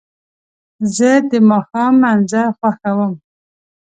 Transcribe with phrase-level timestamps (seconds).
[0.95, 3.13] زه د ماښام منظر خوښوم.